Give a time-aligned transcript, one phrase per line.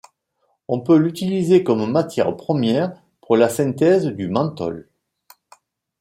[0.67, 4.89] On peut l'utiliser comme matière première pour la synthèse du menthol.